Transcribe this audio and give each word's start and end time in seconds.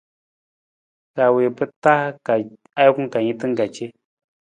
Ra 1.15 1.25
wii 1.35 1.51
pa 1.57 1.65
taa 1.83 2.05
ka 2.25 2.33
ajukun 2.81 3.07
tan 3.39 3.51
ka 3.57 3.65
ce. 3.75 3.85